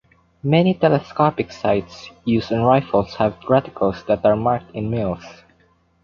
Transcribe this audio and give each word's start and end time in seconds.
Many 0.41 0.73
telescopic 0.73 1.51
sights 1.51 2.09
used 2.25 2.51
on 2.51 2.61
rifles 2.63 3.13
have 3.17 3.35
reticles 3.41 4.03
that 4.07 4.25
are 4.25 4.35
marked 4.35 4.73
in 4.75 4.89
mils. 4.89 5.23